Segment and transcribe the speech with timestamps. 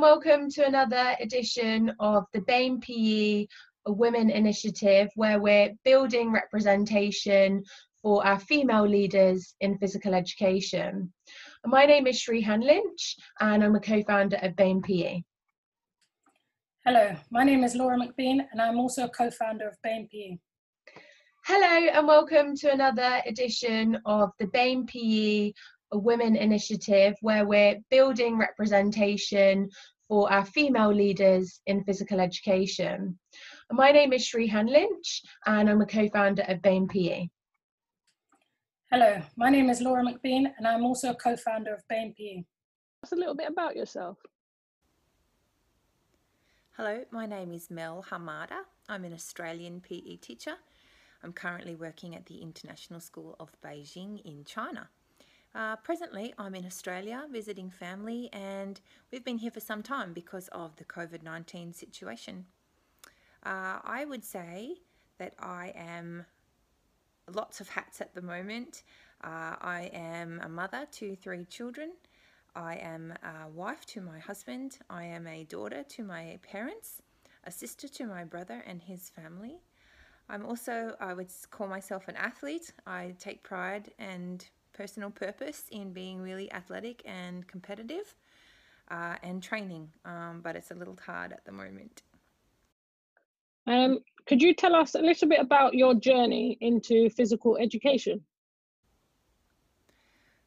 [0.00, 3.46] And welcome to another edition of the BAME PE
[3.86, 7.62] Women Initiative, where we're building representation
[8.00, 11.12] for our female leaders in physical education.
[11.66, 15.20] My name is Shrehan Lynch and I'm a co-founder of BAME PE.
[16.86, 20.38] Hello, my name is Laura McBean and I'm also a co-founder of BAME PE.
[21.44, 25.52] Hello and welcome to another edition of the BAME PE
[25.92, 29.68] A women Initiative, where we're building representation
[30.10, 33.18] for our female leaders in physical education.
[33.70, 37.28] My name is Shrehan Lynch and I'm a co-founder of BAME PE.
[38.90, 42.34] Hello, my name is Laura McBean and I'm also a co-founder of BAME PE.
[42.34, 42.44] Tell
[43.04, 44.18] us a little bit about yourself.
[46.76, 48.62] Hello, my name is Mel Hamada.
[48.88, 50.54] I'm an Australian PE teacher.
[51.22, 54.88] I'm currently working at the International School of Beijing in China.
[55.52, 60.46] Uh, presently, I'm in Australia visiting family, and we've been here for some time because
[60.48, 62.46] of the COVID 19 situation.
[63.44, 64.76] Uh, I would say
[65.18, 66.24] that I am
[67.34, 68.84] lots of hats at the moment.
[69.24, 71.92] Uh, I am a mother to three children.
[72.54, 74.78] I am a wife to my husband.
[74.88, 77.02] I am a daughter to my parents,
[77.42, 79.56] a sister to my brother and his family.
[80.28, 82.72] I'm also, I would call myself an athlete.
[82.86, 84.48] I take pride and
[84.80, 88.14] personal purpose in being really athletic and competitive
[88.90, 92.00] uh, and training, um, but it's a little hard at the moment.
[93.66, 98.22] Um, could you tell us a little bit about your journey into physical education?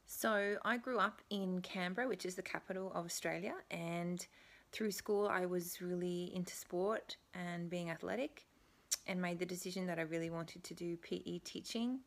[0.08, 4.26] So, I grew up in Canberra, which is the capital of Australia, and
[4.72, 8.48] through school, I was really into sport and being athletic,
[9.06, 12.00] and made the decision that I really wanted to do PE teaching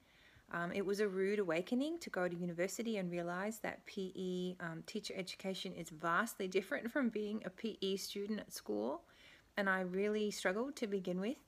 [0.53, 4.83] um, it was a rude awakening to go to university and realize that PE um,
[4.87, 9.03] teacher education is vastly different from being a PE student at school.
[9.57, 11.39] And I really struggled to begin with.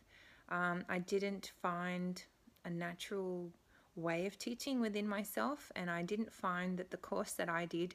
[0.48, 2.22] Um, I didn't find
[2.64, 3.50] a natural
[3.94, 7.94] way of teaching within myself, and I didn't find that the course that I did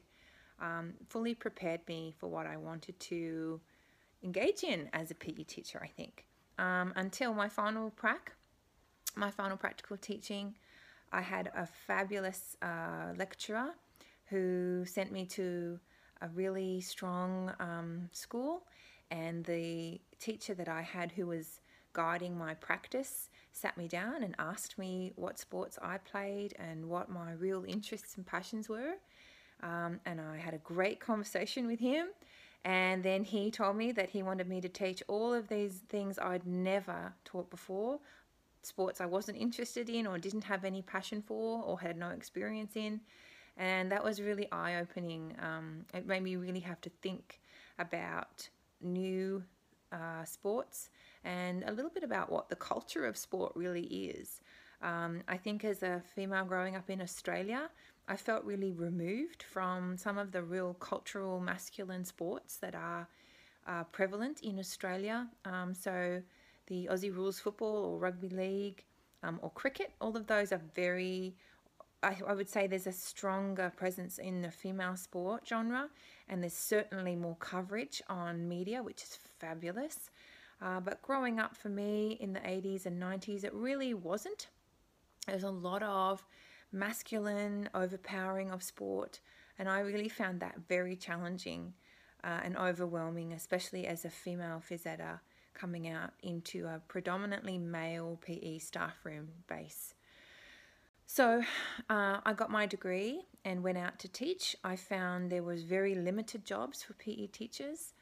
[0.60, 3.60] um, fully prepared me for what I wanted to
[4.22, 6.24] engage in as a PE teacher, I think.
[6.58, 8.32] Um, until my final prac,
[9.16, 10.54] my final practical teaching,
[11.14, 13.70] I had a fabulous uh, lecturer
[14.26, 15.78] who sent me to
[16.20, 18.64] a really strong um, school,
[19.12, 21.60] and the teacher that I had who was
[21.92, 27.08] guiding my practice sat me down and asked me what sports I played and what
[27.08, 28.94] my real interests and passions were.
[29.62, 32.08] Um, and I had a great conversation with him.
[32.64, 36.18] And then he told me that he wanted me to teach all of these things
[36.18, 38.00] I'd never taught before
[38.66, 42.76] sports I wasn't interested in or didn't have any passion for or had no experience
[42.76, 43.00] in.
[43.56, 45.34] And that was really eye opening.
[45.40, 47.40] Um, it made me really have to think
[47.78, 48.48] about
[48.80, 49.42] new
[49.92, 50.90] uh, sports
[51.24, 54.40] and a little bit about what the culture of sport really is.
[54.82, 57.70] Um, I think as a female growing up in Australia,
[58.06, 63.08] I felt really removed from some of the real cultural masculine sports that are
[63.66, 65.28] uh, prevalent in Australia.
[65.44, 66.22] Um, so
[66.66, 68.84] the Aussie rules football or rugby league
[69.22, 69.92] um, or cricket.
[70.00, 71.34] All of those are very,
[72.02, 75.88] I, I would say there's a stronger presence in the female sport genre,
[76.28, 80.10] and there's certainly more coverage on media, which is fabulous.
[80.62, 84.48] Uh, but growing up for me in the 80s and 90s, it really wasn't.
[85.26, 86.24] There's a lot of
[86.72, 89.20] masculine overpowering of sport,
[89.58, 91.74] and I really found that very challenging
[92.22, 94.86] uh, and overwhelming, especially as a female phys
[95.54, 99.94] coming out into a predominantly male PE staff room base.
[101.06, 101.42] So
[101.90, 104.56] uh, I got my degree and went out to teach.
[104.64, 107.92] I found there was very limited jobs for PE teachers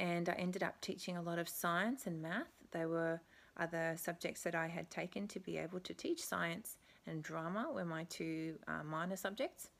[0.00, 2.48] and I ended up teaching a lot of science and math.
[2.72, 3.20] They were
[3.56, 6.76] other subjects that I had taken to be able to teach science
[7.06, 9.70] and drama were my two uh, minor subjects.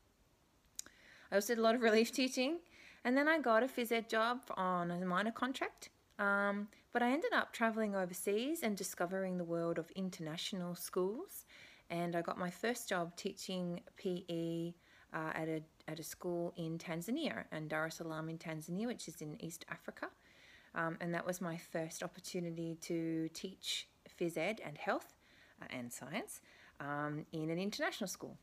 [1.31, 2.58] I also did a lot of relief teaching
[3.04, 7.12] and then I got a phys ed job on a minor contract um, but I
[7.12, 11.44] ended up traveling overseas and discovering the world of international schools.
[11.91, 14.75] And I got my first job teaching PE
[15.15, 19.09] uh, at, a, at a school in Tanzania, and Dar es Salaam in Tanzania, which
[19.09, 20.09] is in East Africa.
[20.75, 23.88] Um, and that was my first opportunity to teach
[24.19, 25.15] phys ed and health
[25.62, 26.41] uh, and science
[26.81, 28.37] um, in an international school.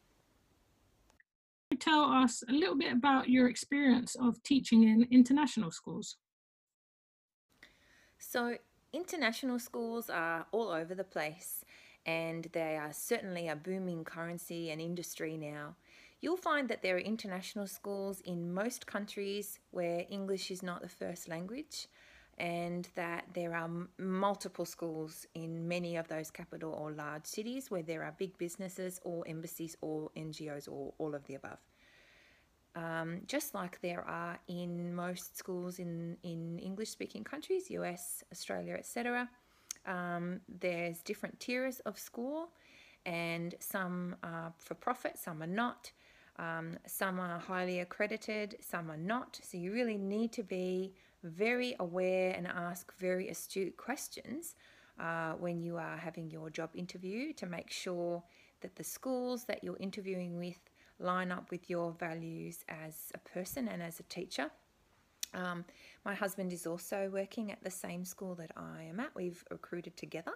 [1.79, 6.15] Tell us a little bit about your experience of teaching in international schools.
[8.27, 8.57] So,
[8.91, 11.63] international schools are all over the place
[12.07, 15.75] and they are certainly a booming currency and industry now.
[16.21, 20.89] you'll find that there are international schools in most countries where English is not the
[20.89, 21.87] first language
[22.39, 23.69] and that there are
[23.99, 28.99] multiple schools in many of those capital or large cities where there are big businesses
[29.03, 31.59] or embassies or NGOs or all of the above.
[32.75, 38.73] Um, just like there are in most schools in, in English speaking countries, US, Australia,
[38.73, 39.29] etc.,
[39.85, 42.49] um, there's different tiers of school,
[43.05, 45.91] and some are for profit, some are not.
[46.37, 49.39] Um, some are highly accredited, some are not.
[49.41, 50.93] So you really need to be
[51.23, 54.55] very aware and ask very astute questions
[54.99, 58.23] uh, when you are having your job interview to make sure
[58.61, 60.59] that the schools that you're interviewing with
[60.99, 64.49] line up with your values as a person and as a teacher.
[65.33, 65.65] Um,
[66.05, 69.13] my husband is also working at the same school that I am at.
[69.15, 70.33] We've recruited together.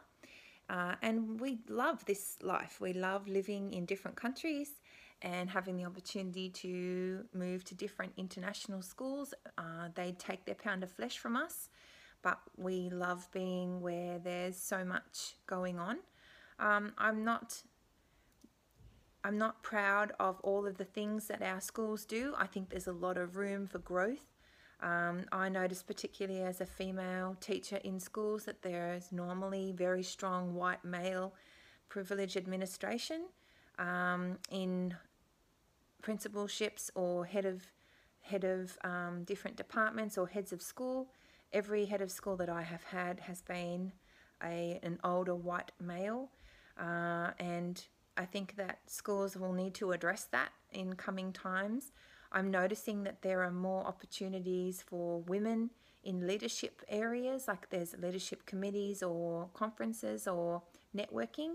[0.70, 2.80] Uh, and we love this life.
[2.80, 4.74] We love living in different countries
[5.22, 9.34] and having the opportunity to move to different international schools.
[9.58, 11.70] Uh, they take their pound of flesh from us,
[12.22, 15.98] but we love being where there's so much going on.
[16.60, 17.62] Um, I'm not.
[19.24, 22.34] I'm not proud of all of the things that our schools do.
[22.38, 24.26] I think there's a lot of room for growth.
[24.82, 30.04] Um, I notice, particularly as a female teacher in schools, that there is normally very
[30.04, 31.34] strong white male
[31.90, 33.26] privilege administration
[33.78, 34.96] um, in
[36.02, 37.64] principalships or head of
[38.22, 41.10] head of um, different departments or heads of school.
[41.52, 43.92] Every head of school that I have had has been
[44.42, 46.30] a an older white male,
[46.80, 47.86] uh, and
[48.20, 51.94] I think that schools will need to address that in coming times.
[52.34, 55.70] I'm noticing that there are more opportunities for women
[56.04, 60.62] in leadership areas, like there's leadership committees or conferences or
[60.94, 61.52] networking,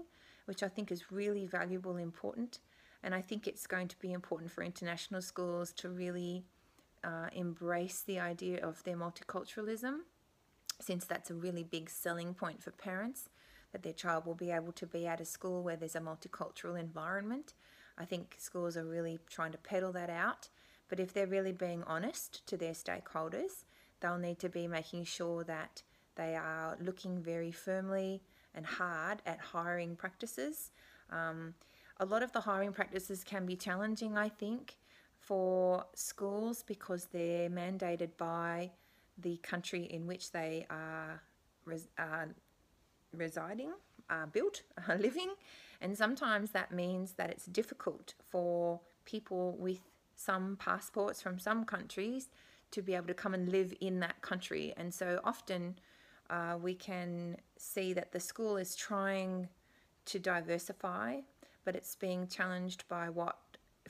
[0.47, 2.61] which I think is really valuable and important.
[3.03, 6.47] And I think it's going to be important for international schools to really
[7.05, 9.99] uh, embrace the idea of their multiculturalism,
[10.81, 13.29] since that's a really big selling point for parents
[13.75, 16.79] that their child will be able to be at a school where there's a multicultural
[16.79, 17.55] environment.
[17.99, 20.49] I think schools are really trying to peddle that out.
[20.89, 23.65] But if they're really being honest to their stakeholders,
[23.99, 25.83] they'll need to be making sure that
[26.15, 28.23] they are looking very firmly
[28.55, 30.71] and hard at hiring practices.
[31.11, 31.55] Um,
[31.99, 34.77] a lot of the hiring practices can be challenging, I think,
[35.19, 38.71] for schools because they're mandated by
[39.19, 41.21] the country in which they are
[41.99, 42.27] uh,
[43.15, 43.73] residing,
[44.11, 45.35] uh, built, uh, living,
[45.81, 49.81] and sometimes that means that it's difficult for people with
[50.17, 52.29] some passports from some countries
[52.71, 54.73] to be able to come and live in that country.
[54.77, 55.77] And so often
[56.31, 59.49] uh, we can see that the school is trying
[60.07, 61.21] to diversify
[61.65, 63.39] but it's being challenged by what,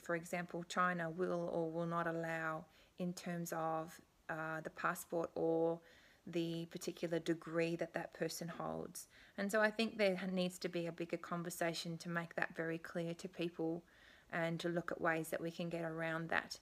[0.01, 2.65] for example, China will or will not allow
[2.99, 3.99] in terms of
[4.29, 5.79] uh, the passport or
[6.27, 9.07] the particular degree that that person holds.
[9.37, 12.77] And so I think there needs to be a bigger conversation to make that very
[12.77, 13.83] clear to people
[14.31, 16.59] and to look at ways that we can get around that.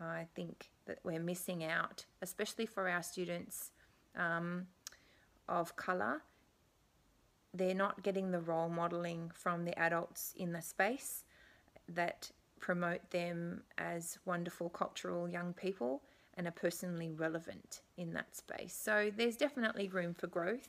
[0.00, 3.70] I think that we're missing out, especially for our students
[4.16, 4.66] um,
[5.48, 6.22] of colour,
[7.52, 11.24] they're not getting the role modeling from the adults in the space
[11.88, 16.02] that promote them as wonderful cultural young people
[16.34, 18.74] and are personally relevant in that space.
[18.74, 20.68] So there's definitely room for growth,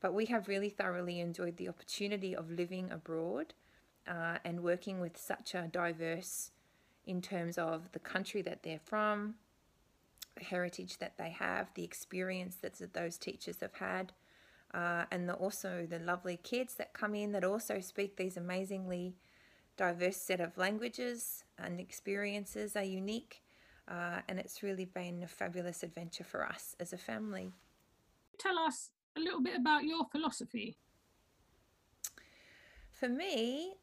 [0.00, 3.54] but we have really thoroughly enjoyed the opportunity of living abroad
[4.08, 6.52] uh, and working with such a diverse
[7.06, 9.34] in terms of the country that they're from,
[10.36, 14.12] the heritage that they have, the experience that those teachers have had,
[14.72, 19.16] uh, and the, also the lovely kids that come in that also speak these amazingly
[19.76, 23.42] diverse set of languages and experiences are unique.
[23.90, 27.52] Uh, and it's really been a fabulous adventure for us as a family.
[28.38, 30.76] Tell us a little bit about your philosophy.
[32.92, 33.74] For me,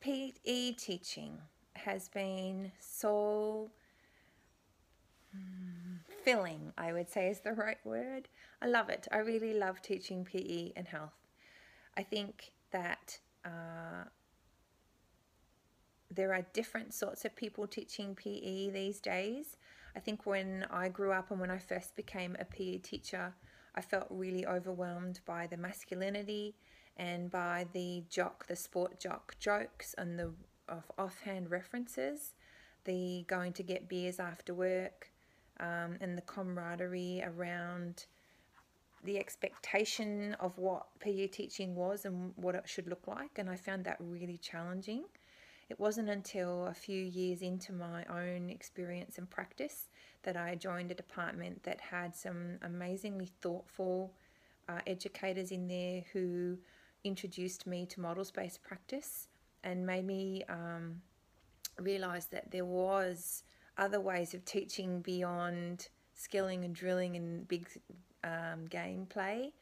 [0.00, 1.38] PE teaching
[1.74, 3.70] has been so
[5.32, 8.28] hmm, filling, I would say is the right word.
[8.62, 9.06] I love it.
[9.12, 11.12] I really love teaching PE and health.
[11.96, 14.04] I think that uh,
[16.14, 19.56] there are different sorts of people teaching PE these days.
[19.96, 23.34] I think when I grew up and when I first became a PE teacher,
[23.74, 26.54] I felt really overwhelmed by the masculinity
[26.96, 30.32] and by the jock, the sport jock jokes and the
[30.68, 32.34] of offhand references,
[32.84, 35.10] the going to get beers after work,
[35.60, 38.06] um, and the camaraderie around
[39.04, 43.38] the expectation of what PE teaching was and what it should look like.
[43.38, 45.04] And I found that really challenging.
[45.70, 49.88] It wasn't until a few years into my own experience and practice
[50.22, 54.12] that I joined a department that had some amazingly thoughtful
[54.68, 56.58] uh, educators in there who
[57.02, 59.28] introduced me to models based practice
[59.62, 61.00] and made me um,
[61.78, 63.44] realize that there was
[63.78, 67.66] other ways of teaching beyond skilling and drilling and big
[68.22, 69.52] um, gameplay.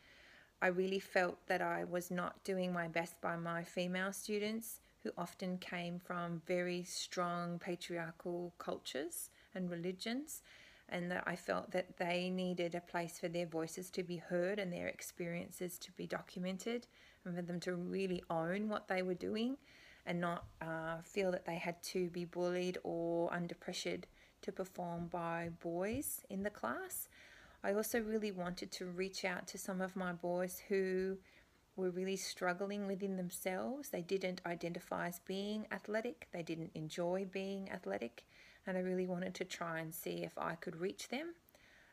[0.60, 5.10] I really felt that I was not doing my best by my female students who
[5.16, 10.42] often came from very strong patriarchal cultures and religions
[10.88, 14.58] and that I felt that they needed a place for their voices to be heard
[14.58, 16.86] and their experiences to be documented
[17.24, 19.56] and for them to really own what they were doing
[20.04, 24.06] and not uh, feel that they had to be bullied or under pressured
[24.42, 27.08] to perform by boys in the class.
[27.64, 31.16] I also really wanted to reach out to some of my boys who
[31.76, 33.88] were really struggling within themselves.
[33.88, 38.24] They didn't identify as being athletic, they didn't enjoy being athletic,
[38.66, 41.34] and I really wanted to try and see if I could reach them.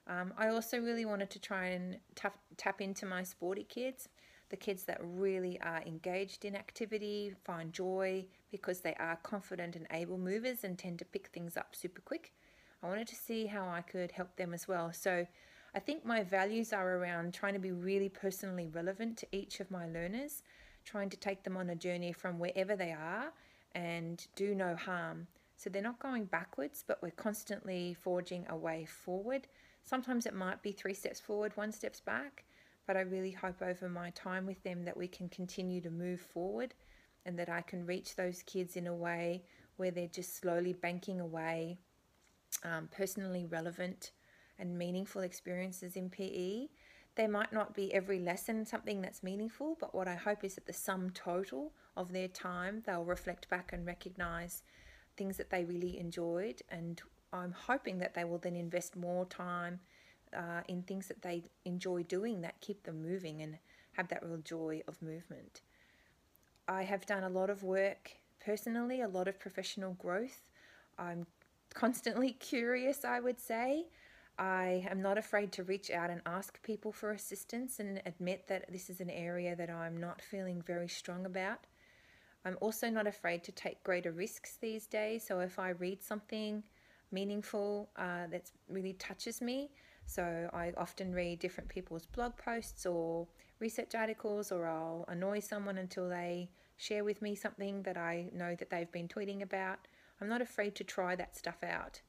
[0.07, 4.09] Um, I also really wanted to try and tap, tap into my sporty kids,
[4.50, 9.86] the kids that really are engaged in activity, find joy because they are confident and
[9.91, 12.33] able movers and tend to pick things up super quick.
[12.81, 14.91] I wanted to see how I could help them as well.
[14.93, 15.27] So
[15.75, 19.69] I think my values are around trying to be really personally relevant to each of
[19.69, 20.43] my learners,
[20.83, 23.31] trying to take them on a journey from wherever they are
[23.75, 25.27] and do no harm.
[25.57, 29.47] So they're not going backwards, but we're constantly forging a way forward.
[29.83, 32.45] Sometimes it might be three steps forward, one steps back,
[32.88, 36.21] but I really hope over my time with them that we can continue to move
[36.21, 36.73] forward
[37.25, 39.43] and that I can reach those kids in a way
[39.77, 41.77] where they're just slowly banking away
[42.63, 44.11] um, personally relevant
[44.60, 46.68] and meaningful experiences in PE.
[47.16, 50.66] They might not be every lesson something that's meaningful, but what I hope is that
[50.66, 54.63] the sum total of their time, they'll reflect back and recognize
[55.18, 56.62] things that they really enjoyed.
[56.70, 57.01] And
[57.34, 59.80] I'm hoping that they will then invest more time
[60.36, 63.58] uh, in things that they enjoy doing that keep them moving and
[63.94, 65.62] have that real joy of movement.
[66.68, 68.12] I have done a lot of work
[68.44, 70.42] personally, a lot of professional growth.
[70.98, 71.25] I'm
[71.74, 73.88] constantly curious, I would say.
[74.39, 78.72] I am not afraid to reach out and ask people for assistance and admit that
[78.72, 81.67] this is an area that I'm not feeling very strong about.
[82.46, 85.27] I'm also not afraid to take greater risks these days.
[85.27, 86.63] So if I read something
[87.12, 89.72] meaningful uh, that really touches me,
[90.05, 93.27] so I often read different people's blog posts or
[93.60, 98.55] research articles, or I'll annoy someone until they share with me something that I know
[98.55, 99.79] that they've been tweeting about.
[100.22, 102.00] I'm not afraid to try that stuff out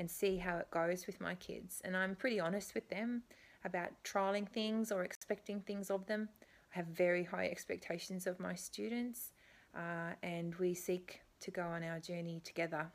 [0.00, 1.82] and see how it goes with my kids.
[1.84, 3.22] And I'm pretty honest with them
[3.66, 6.30] about trialing things or expecting things of them.
[6.74, 9.32] I have very high expectations of my students,
[9.76, 12.86] uh, and we seek to go on our journey together.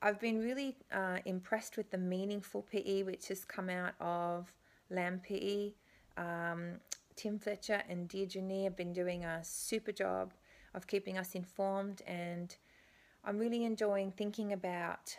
[0.00, 4.52] I've been really uh, impressed with the meaningful PE which has come out of
[4.90, 5.74] LAMPE.
[6.16, 6.74] Um,
[7.16, 10.34] Tim Fletcher and Deirdre Nee have been doing a super job
[10.72, 12.54] of keeping us informed, and
[13.24, 15.16] I'm really enjoying thinking about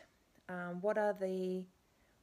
[0.50, 1.66] um, what are the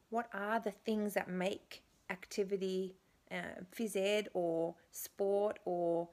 [0.09, 2.95] what are the things that make activity,
[3.31, 6.09] uh, phys ed or sport or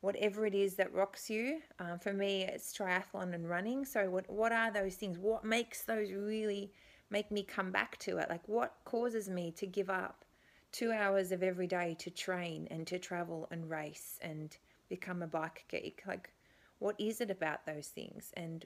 [0.00, 1.60] whatever it is that rocks you.
[1.78, 3.84] Um, for me, it's triathlon and running.
[3.84, 5.18] So, what what are those things?
[5.18, 6.72] What makes those really
[7.10, 8.28] make me come back to it?
[8.28, 10.24] Like, what causes me to give up
[10.72, 14.56] two hours of every day to train and to travel and race and
[14.88, 16.02] become a bike geek?
[16.06, 16.32] Like,
[16.78, 18.32] what is it about those things?
[18.36, 18.64] And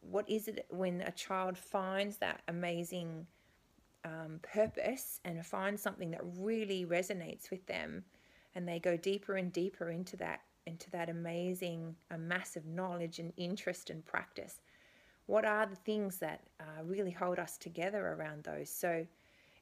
[0.00, 3.26] what is it when a child finds that amazing
[4.04, 8.04] um, purpose and finds something that really resonates with them
[8.54, 13.32] and they go deeper and deeper into that into that amazing a massive knowledge and
[13.36, 14.60] interest and practice
[15.28, 18.70] what are the things that uh, really hold us together around those?
[18.70, 19.06] So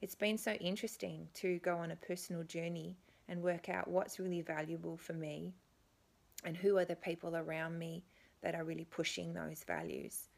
[0.00, 2.97] it's been so interesting to go on a personal journey
[3.28, 5.52] and work out what's really valuable for me
[6.45, 8.05] and who are the people around me
[8.47, 10.29] that are really pushing those values.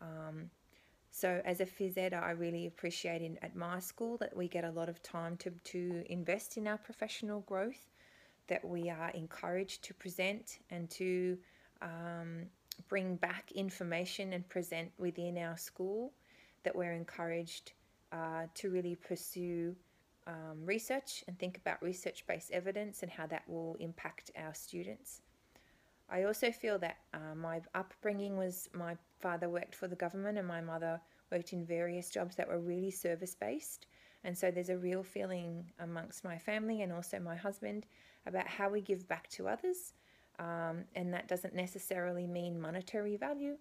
[0.00, 0.50] Um,
[1.10, 4.62] so as a phys ed, I really appreciate in, at my school that we get
[4.62, 7.90] a lot of time to, to invest in our professional growth,
[8.46, 11.36] that we are encouraged to present and to
[11.82, 12.42] um,
[12.88, 16.12] bring back information and present within our school,
[16.62, 17.72] that we're encouraged
[18.12, 19.74] uh, to really pursue
[20.28, 25.22] um, research and think about research-based evidence and how that will impact our students.
[26.08, 30.46] I also feel that uh, my upbringing was my father worked for the government and
[30.46, 31.00] my mother
[31.32, 33.86] worked in various jobs that were really service based.
[34.22, 37.86] And so there's a real feeling amongst my family and also my husband
[38.26, 39.94] about how we give back to others.
[40.38, 43.56] Um, and that doesn't necessarily mean monetary value,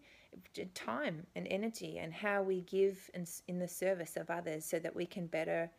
[0.73, 4.95] time and energy, and how we give in, in the service of others so that
[4.95, 5.69] we can better,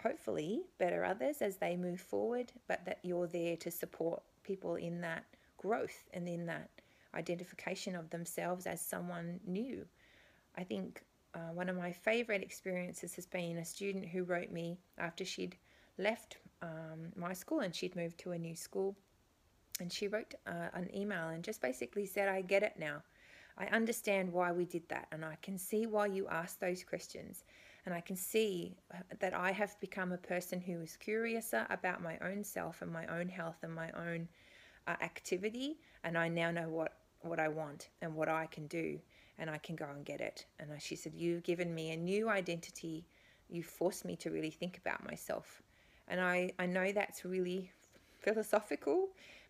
[0.00, 5.00] hopefully, better others as they move forward, but that you're there to support people in
[5.00, 5.24] that
[5.64, 6.68] growth and then that
[7.14, 9.86] identification of themselves as someone new.
[10.56, 11.02] I think
[11.34, 15.56] uh, one of my favorite experiences has been a student who wrote me after she'd
[15.96, 18.94] left um, my school and she'd moved to a new school.
[19.80, 23.02] And she wrote uh, an email and just basically said, I get it now.
[23.56, 27.44] I understand why we did that, and I can see why you asked those questions.
[27.86, 32.02] And I can see uh, that I have become a person who is curiouser about
[32.02, 34.28] my own self and my own health and my own
[34.86, 35.78] uh, activity.
[36.04, 38.98] And I now know what, what I want and what I can do,
[39.38, 40.46] and I can go and get it.
[40.58, 43.06] And she said, You've given me a new identity.
[43.48, 45.62] You forced me to really think about myself.
[46.08, 47.70] And I, I know that's really
[48.20, 49.08] philosophical,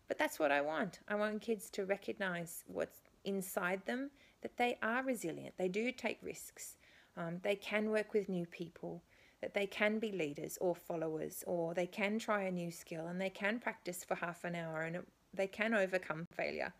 [0.08, 1.00] but that's what I want.
[1.08, 4.10] I want kids to recognize what's inside them,
[4.42, 6.76] that they are resilient, they do take risks,
[7.16, 9.02] um, they can work with new people,
[9.40, 13.20] that they can be leaders or followers, or they can try a new skill and
[13.20, 16.72] they can practice for half an hour and it, they can overcome failure.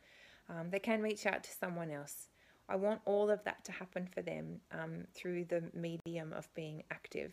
[0.48, 2.28] Um, they can reach out to someone else.
[2.68, 6.82] I want all of that to happen for them um, through the medium of being
[6.90, 7.32] active.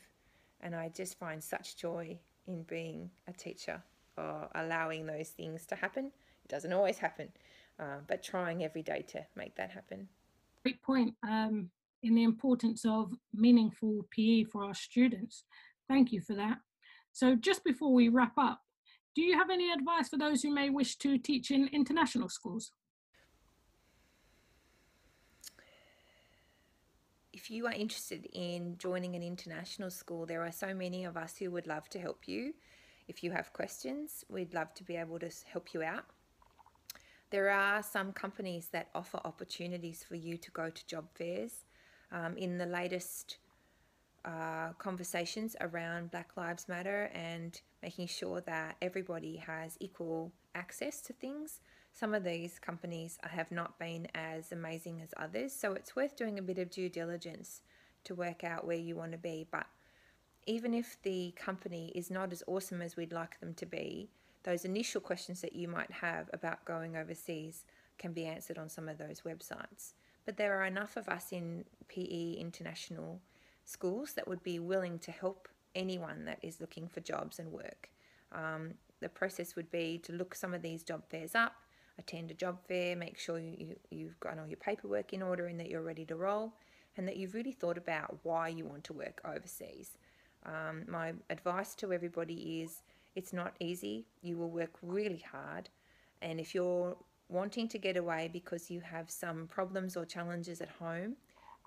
[0.62, 3.82] And I just find such joy in being a teacher
[4.18, 6.08] or allowing those things to happen.
[6.44, 7.30] It doesn't always happen,
[7.80, 10.08] uh, but trying every day to make that happen.
[10.64, 11.70] Great point um,
[12.04, 15.44] in the importance of meaningful PE for our students.
[15.88, 16.60] Thank you for that.
[17.14, 18.62] So, just before we wrap up,
[19.16, 22.72] do you have any advice for those who may wish to teach in international schools?
[27.42, 31.38] if you are interested in joining an international school, there are so many of us
[31.38, 32.54] who would love to help you.
[33.08, 36.06] If you have questions, we'd love to be able to help you out.
[37.32, 41.66] There are some companies that offer opportunities for you to go to job fairs.
[42.12, 43.38] Um, in the latest
[44.26, 51.14] uh, conversations around Black Lives Matter and making sure that everybody has equal access to
[51.14, 51.60] things,
[51.94, 56.40] some of these companies have not been as amazing as others, so it's worth doing
[56.40, 57.62] a bit of due diligence
[58.04, 59.46] to work out where you want to be.
[59.52, 59.68] But
[60.46, 64.10] even if the company is not as awesome as we'd like them to be,
[64.44, 67.66] those initial questions that you might have about going overseas
[68.00, 69.94] can be answered on some of those websites.
[70.26, 73.22] But there are enough of us in PE international
[73.72, 77.90] schools that would be willing to help anyone that is looking for jobs and work.
[78.32, 81.54] Um, the process would be to look some of these job fairs up,
[81.98, 85.60] attend a job fair, make sure you, you've got all your paperwork in order and
[85.60, 86.54] that you're ready to roll,
[86.98, 89.98] and that you've really thought about why you want to work overseas.
[90.46, 92.82] Um, my advice to everybody is
[93.16, 94.06] it's not easy.
[94.22, 95.70] You will work really hard,
[96.22, 96.96] and if you're
[97.30, 101.16] wanting to get away because you have some problems or challenges at home,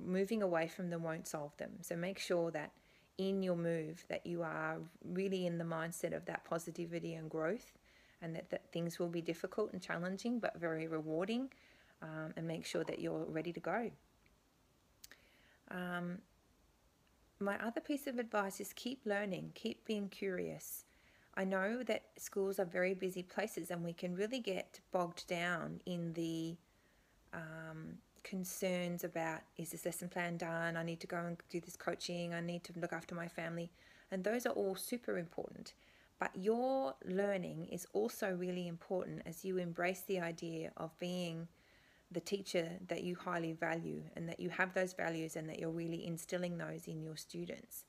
[0.04, 1.70] moving away from them won't solve them.
[1.80, 2.70] So make sure that
[3.18, 7.72] in your move that you are really in the mindset of that positivity and growth
[8.20, 11.48] and that, that things will be difficult and challenging but very rewarding
[12.02, 13.90] um, and make sure that you're ready to go.
[15.70, 16.18] Um,
[17.40, 20.84] my other piece of advice is keep learning, keep being curious.
[21.36, 25.80] I know that schools are very busy places and we can really get bogged down
[25.84, 26.56] in the
[27.32, 30.76] um, concerns about is this lesson plan done?
[30.76, 33.70] I need to go and do this coaching, I need to look after my family.
[34.10, 35.74] And those are all super important.
[36.18, 41.48] But your learning is also really important as you embrace the idea of being
[42.10, 45.70] the teacher that you highly value and that you have those values and that you're
[45.70, 47.84] really instilling those in your students.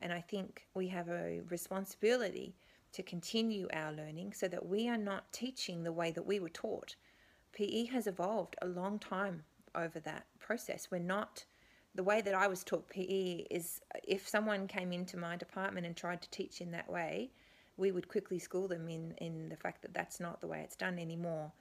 [0.00, 2.54] And I think we have a responsibility
[2.92, 6.48] to continue our learning so that we are not teaching the way that we were
[6.48, 6.94] taught.
[7.52, 9.42] PE has evolved a long time
[9.78, 10.88] over that process.
[10.90, 11.44] We're not,
[11.94, 15.96] the way that I was taught PE is if someone came into my department and
[15.96, 17.30] tried to teach in that way,
[17.76, 20.76] we would quickly school them in, in the fact that that's not the way it's
[20.76, 21.52] done anymore.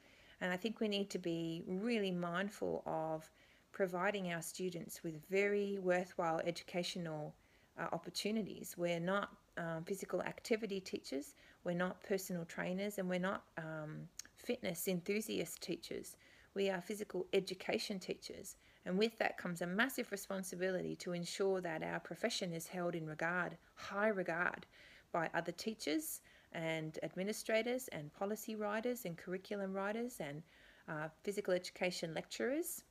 [0.41, 3.29] And I think we need to be really mindful of
[3.71, 7.33] providing our students with very worthwhile educational
[7.79, 8.75] uh, opportunities.
[8.77, 14.87] We're not um, physical activity teachers, we're not personal trainers, and we're not um, fitness
[14.87, 16.15] enthusiast teachers.
[16.57, 18.55] We are physical education teachers.
[18.83, 23.05] And with that comes a massive responsibility to ensure that our profession is held in
[23.05, 24.65] regard, high regard,
[25.11, 26.21] by other teachers
[26.53, 30.41] and administrators and policy writers and curriculum writers and
[30.89, 32.81] uh, physical education lecturers.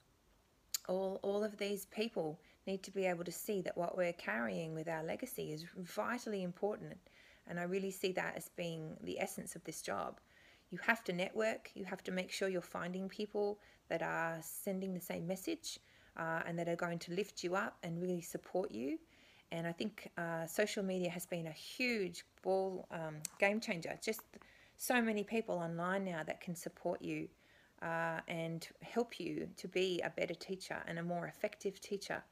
[0.89, 4.75] All, all of these people need to be able to see that what we're carrying
[4.75, 6.99] with our legacy is vitally important.
[7.49, 10.21] And I really see that as being the essence of this job.
[10.71, 14.95] You have to network, you have to make sure you're finding people that are sending
[14.95, 15.79] the same message
[16.17, 18.99] uh, and that are going to lift you up and really support you.
[19.53, 23.97] And I think uh, social media has been a huge ball um, game changer.
[24.03, 24.23] Just
[24.77, 27.29] so many people online now that can support you
[27.81, 32.23] uh, and help you to be a better teacher and a more effective teacher.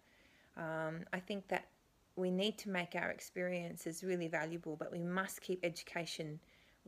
[0.57, 1.66] Um, I think that
[2.16, 6.40] we need to make our experiences really valuable, but we must keep education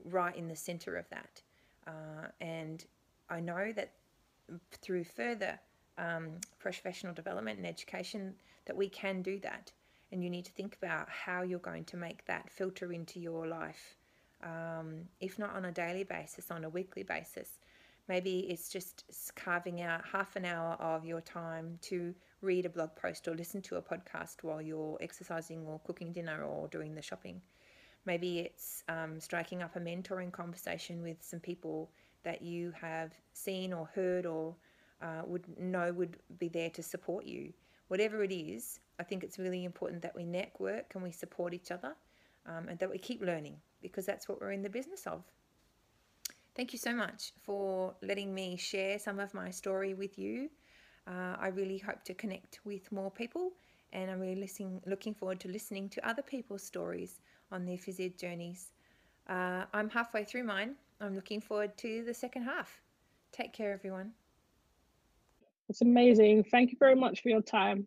[0.04, 1.42] right in the center of that.
[1.86, 2.84] Uh, and
[3.30, 3.92] I know that
[4.72, 5.58] through further
[5.98, 8.34] um, professional development and education
[8.66, 9.72] that we can do that.
[10.12, 13.46] And you need to think about how you're going to make that filter into your
[13.46, 13.96] life,
[14.42, 17.58] um, if not on a daily basis, on a weekly basis.
[18.08, 19.04] Maybe it's just
[19.34, 23.62] carving out half an hour of your time to read a blog post or listen
[23.62, 27.40] to a podcast while you're exercising or cooking dinner or doing the shopping.
[28.06, 31.90] Maybe it's um, striking up a mentoring conversation with some people
[32.22, 34.54] that you have seen or heard or
[35.02, 37.52] uh, would know would be there to support you.
[37.88, 41.70] Whatever it is, I think it's really important that we network and we support each
[41.70, 41.94] other
[42.46, 45.22] um, and that we keep learning because that's what we're in the business of.
[46.54, 50.48] Thank you so much for letting me share some of my story with you.
[51.06, 53.52] Uh, I really hope to connect with more people
[53.92, 57.20] and I'm really listening, looking forward to listening to other people's stories
[57.52, 58.70] on their phys ed journeys.
[59.28, 60.74] Uh, I'm halfway through mine.
[61.00, 62.80] I'm looking forward to the second half.
[63.32, 64.12] Take care, everyone.
[65.68, 66.44] It's amazing.
[66.44, 67.86] Thank you very much for your time.